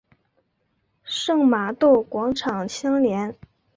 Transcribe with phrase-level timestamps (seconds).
[1.03, 3.37] 圣玛窦广场相连。